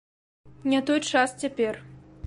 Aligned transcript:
Не 0.73 0.81
той 0.89 1.03
час 1.13 1.37
цяпер! 1.45 1.81